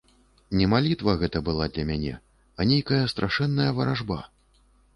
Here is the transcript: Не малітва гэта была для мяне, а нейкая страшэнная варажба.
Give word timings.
Не 0.59 0.65
малітва 0.71 1.13
гэта 1.23 1.41
была 1.49 1.67
для 1.75 1.85
мяне, 1.91 2.15
а 2.59 2.67
нейкая 2.73 3.05
страшэнная 3.15 3.71
варажба. 3.81 4.21